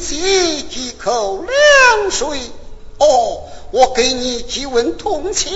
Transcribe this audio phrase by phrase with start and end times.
[0.00, 2.40] 吝惜几口凉水？
[2.96, 5.52] 哦，我给你几文铜钱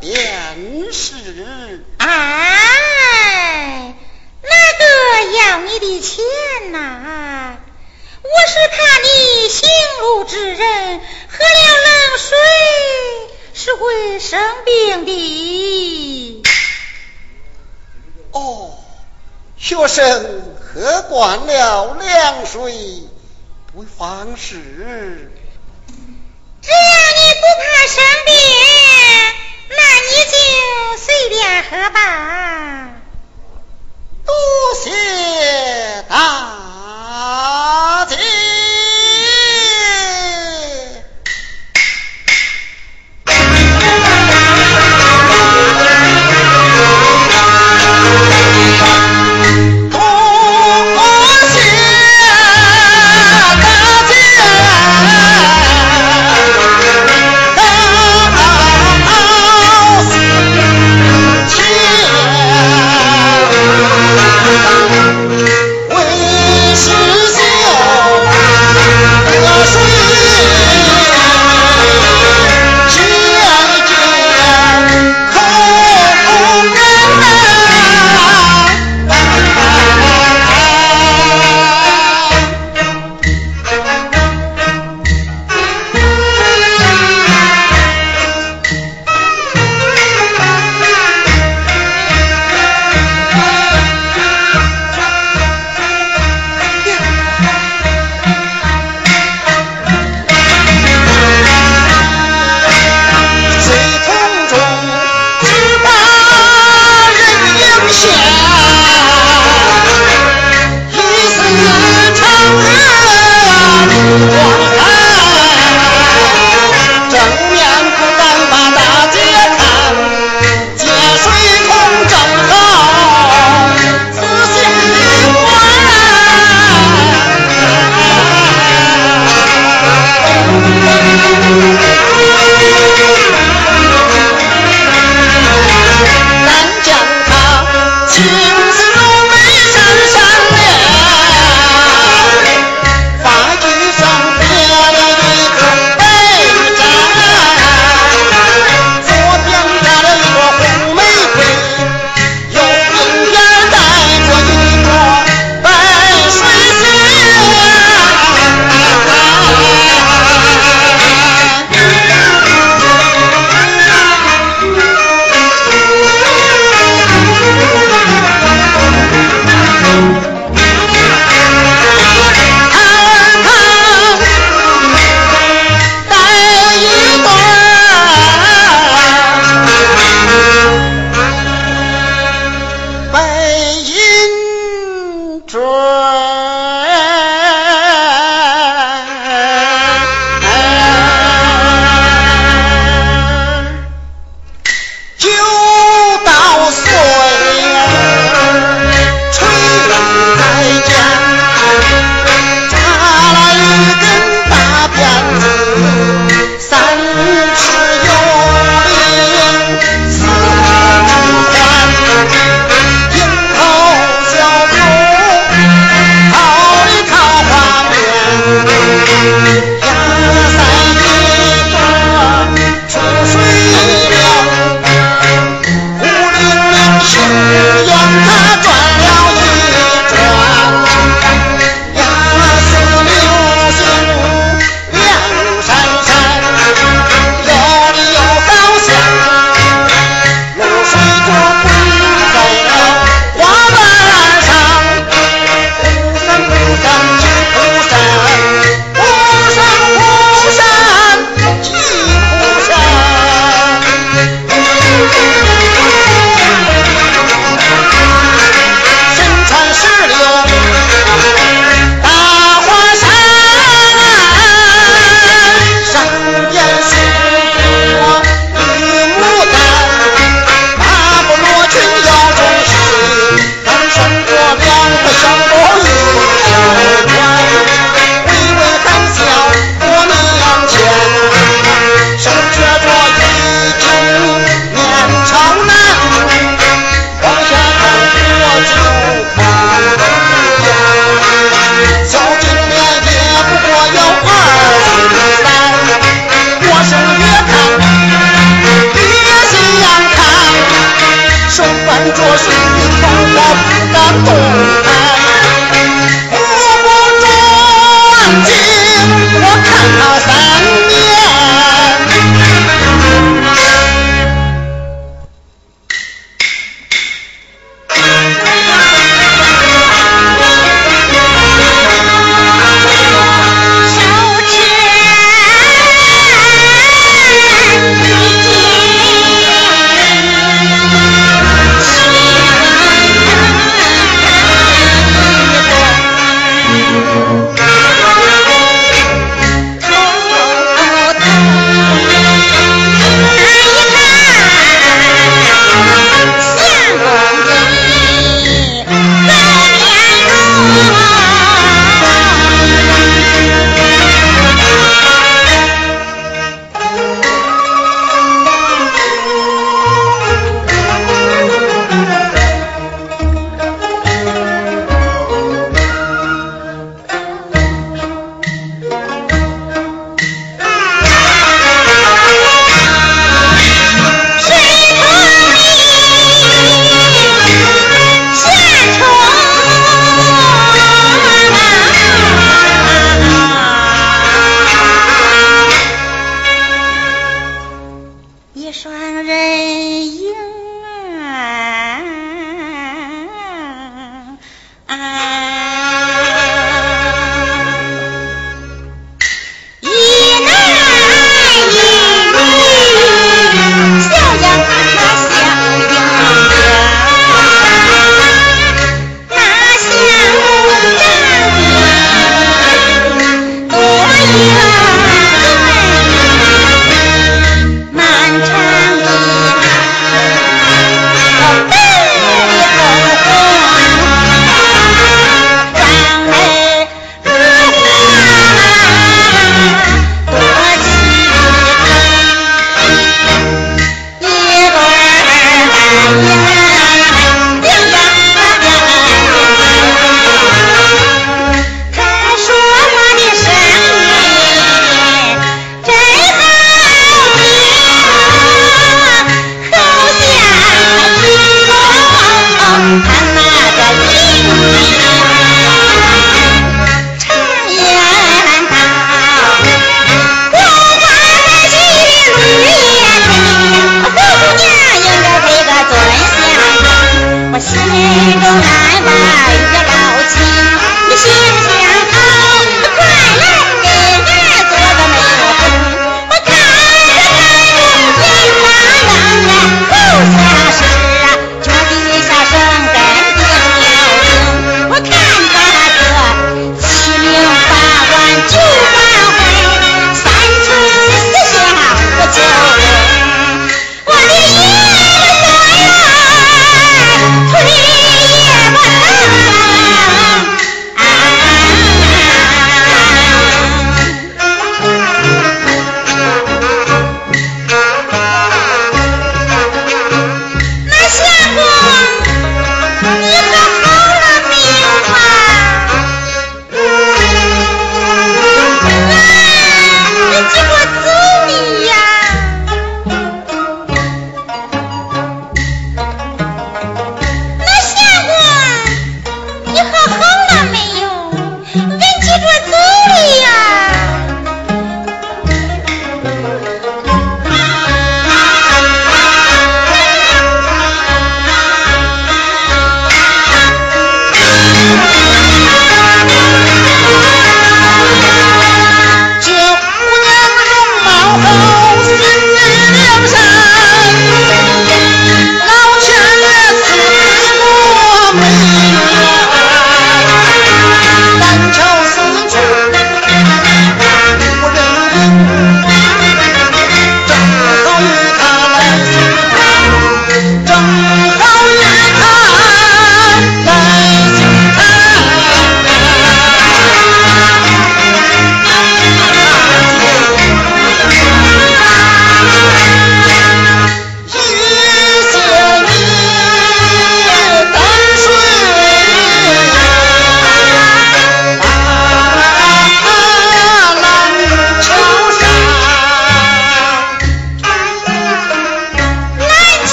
[0.00, 1.84] 便是。
[1.98, 3.94] 哎，
[4.42, 4.84] 哪个
[5.36, 6.24] 要你的钱
[6.72, 7.58] 呐？
[8.22, 9.68] 我是怕你行
[10.00, 12.38] 路之人喝了冷水
[13.52, 16.42] 是会生病的。
[18.32, 18.70] 哦，
[19.58, 23.02] 学生喝惯了凉水，
[23.74, 25.32] 不妨事。
[26.60, 26.76] 只要
[27.16, 28.34] 你不怕生病，
[29.70, 29.76] 那
[30.10, 30.34] 你就
[30.98, 31.96] 随便喝吧。
[34.26, 34.34] 多
[34.84, 38.41] 谢大姐。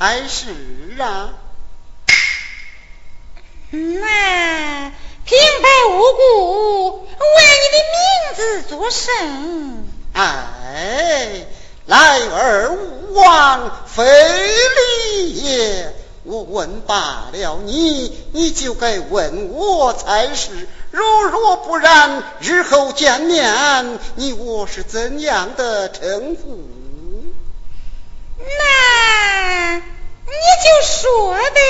[0.00, 0.48] 才是
[0.98, 1.34] 啊！
[3.70, 4.92] 那
[5.26, 7.06] 平白无故问
[7.60, 9.84] 你的名字作甚？
[10.14, 11.44] 哎。
[11.84, 15.94] 来而无往非礼也。
[16.24, 20.66] 我问罢了你，你就该问我才是。
[20.92, 26.79] 如若不然，日后见面，你我是怎样的称呼？
[28.40, 30.32] 那你
[30.64, 31.60] 就说呗。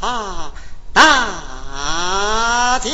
[0.00, 0.52] 啊，
[0.92, 2.90] 大姐。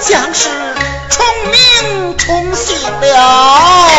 [0.00, 0.48] 将士
[1.10, 3.89] 重名重姓了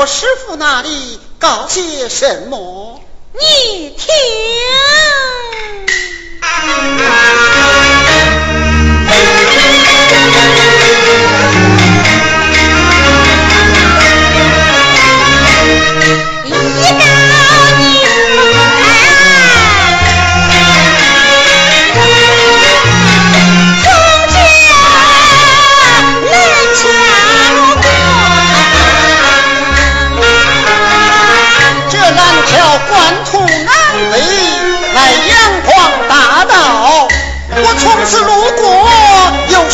[0.00, 2.69] 我师傅那里搞些什么？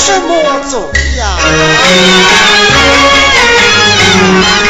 [0.09, 0.93] 我抓住狗
[4.43, 4.66] 蛋。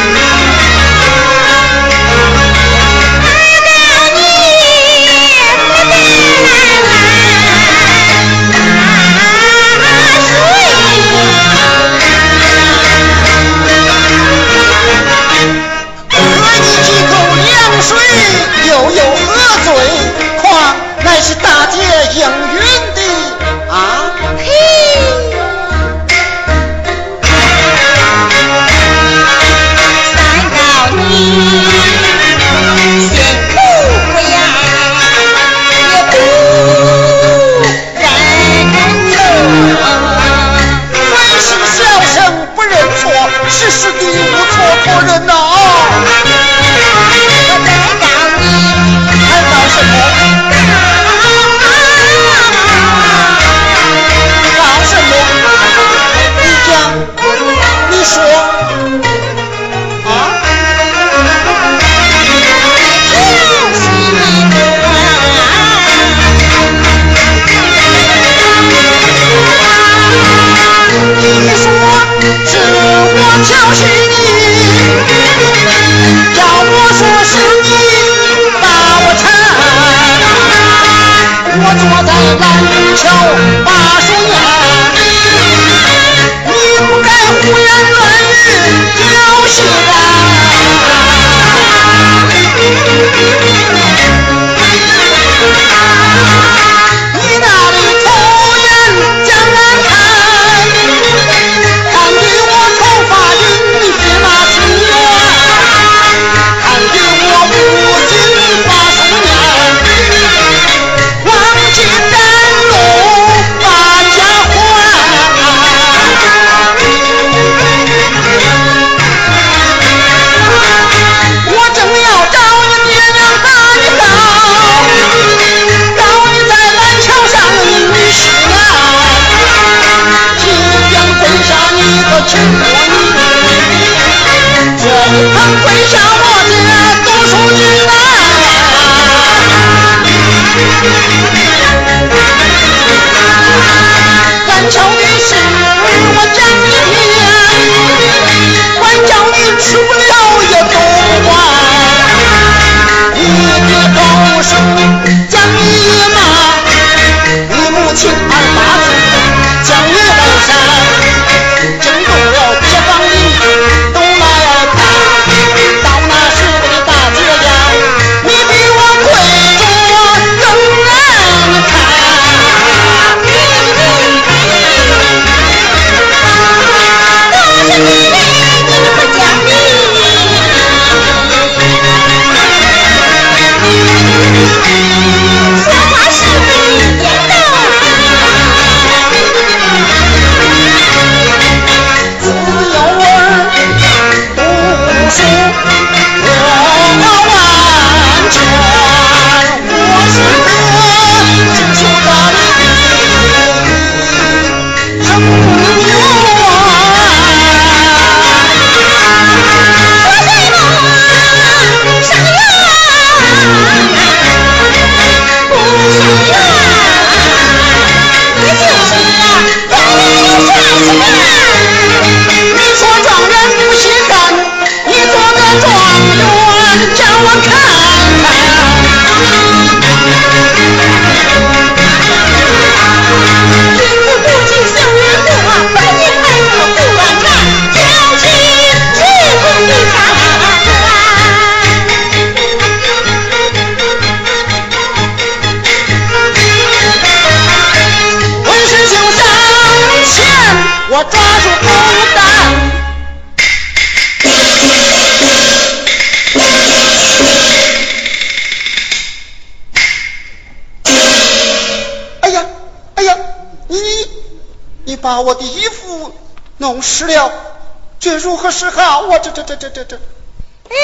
[268.37, 269.01] 如何是好？
[269.01, 269.97] 我这这这这这这。
[269.97, 270.77] 哎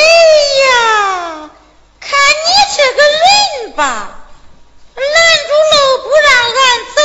[0.64, 1.50] 呀，
[2.00, 4.20] 看你这个人吧，
[4.96, 7.02] 拦住路不让俺走，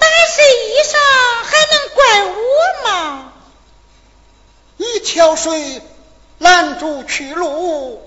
[0.00, 0.98] 打谁衣裳
[1.44, 3.32] 还能怪我吗？
[4.76, 5.82] 一条水
[6.38, 8.02] 拦住去路，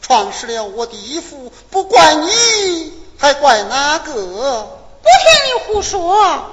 [0.00, 4.12] 撞湿了我的衣服，不怪你，还怪哪个？
[4.14, 6.52] 不听你胡说！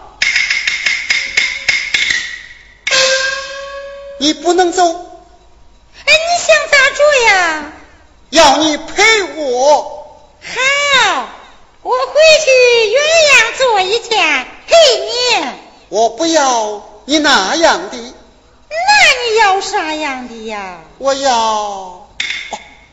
[4.23, 4.85] 你不能走。
[4.85, 4.89] 哎，
[6.05, 7.73] 你想咋做呀？
[8.29, 10.17] 要你陪我。
[10.41, 11.27] 好，
[11.81, 12.13] 我回
[12.45, 15.45] 去原样做一天陪你。
[15.89, 17.97] 我不要你那样的。
[17.97, 20.79] 那你要啥样的呀？
[20.99, 22.07] 我要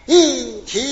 [0.07, 0.83] 你听